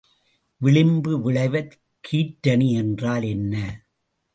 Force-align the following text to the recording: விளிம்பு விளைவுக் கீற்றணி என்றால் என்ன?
விளிம்பு 0.61 1.21
விளைவுக் 1.21 1.79
கீற்றணி 2.03 2.71
என்றால் 2.71 3.23
என்ன? 3.23 3.55